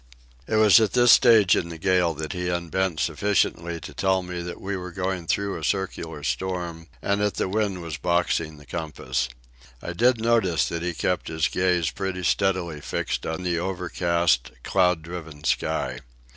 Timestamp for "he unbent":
2.33-2.99